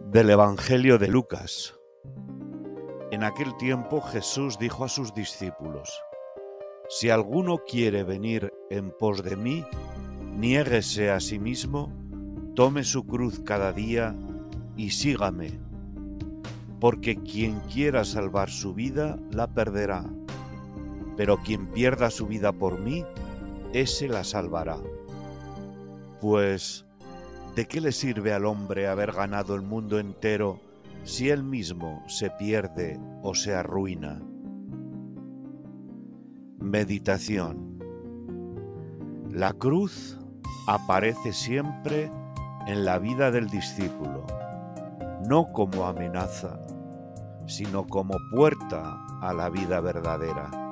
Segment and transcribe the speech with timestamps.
[0.00, 1.78] Del Evangelio de Lucas.
[3.10, 6.00] En aquel tiempo Jesús dijo a sus discípulos,
[6.88, 9.64] Si alguno quiere venir en pos de mí,
[10.36, 11.92] niéguese a sí mismo,
[12.54, 14.14] tome su cruz cada día
[14.76, 15.58] y sígame,
[16.80, 20.04] porque quien quiera salvar su vida la perderá,
[21.16, 23.04] pero quien pierda su vida por mí,
[23.72, 24.78] ese la salvará.
[26.20, 26.86] Pues,
[27.54, 30.60] ¿de qué le sirve al hombre haber ganado el mundo entero
[31.04, 34.22] si él mismo se pierde o se arruina?
[36.58, 37.78] Meditación
[39.30, 40.18] La cruz
[40.66, 42.10] aparece siempre
[42.66, 44.26] en la vida del discípulo,
[45.28, 46.58] no como amenaza,
[47.46, 50.65] sino como puerta a la vida verdadera.